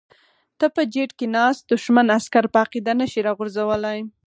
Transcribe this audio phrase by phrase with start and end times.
[0.59, 3.99] ته په جیټ کې ناست دښمن عسکر په عقیده نشې راغورځولی.